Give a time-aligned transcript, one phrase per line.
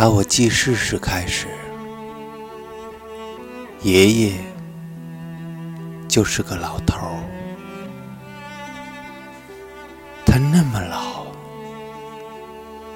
[0.00, 1.46] 打我记事时开始，
[3.82, 4.32] 爷爷
[6.08, 7.22] 就是个老头儿。
[10.24, 11.26] 他那么老，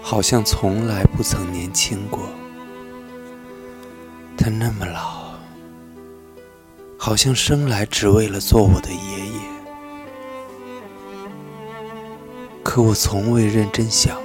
[0.00, 2.20] 好像从来不曾年轻过。
[4.38, 5.24] 他那么老，
[6.96, 9.40] 好像生来只为了做我的爷爷。
[12.62, 14.16] 可我从未认真想。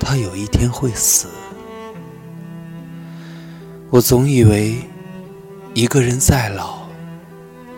[0.00, 1.28] 他有一天会死，
[3.90, 4.80] 我总以为
[5.74, 6.80] 一个人再老，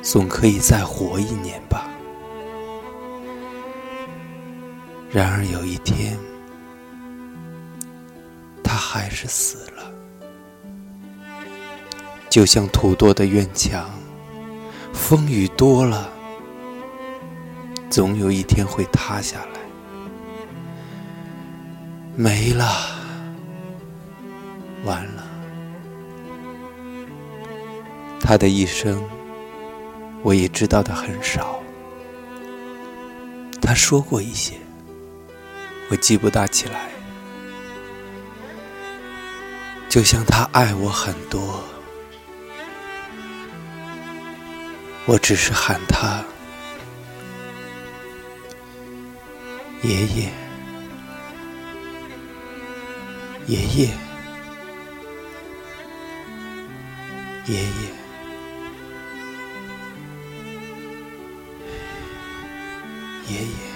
[0.00, 1.90] 总可以再活一年吧。
[5.10, 6.16] 然而有一天，
[8.64, 9.92] 他还是死了，
[12.30, 13.90] 就像土垛的院墙，
[14.94, 16.08] 风雨多了，
[17.90, 19.61] 总有一天会塌下来。
[22.14, 22.66] 没了，
[24.84, 25.24] 完了。
[28.20, 29.02] 他的一生，
[30.22, 31.58] 我也知道的很少。
[33.60, 34.54] 他说过一些，
[35.90, 36.90] 我记不大起来。
[39.88, 41.62] 就像他爱我很多，
[45.06, 46.22] 我只是喊他
[49.82, 50.41] 爷爷。
[53.48, 53.86] 爷爷，
[57.46, 57.62] 爷爷，
[63.28, 63.71] 爷爷。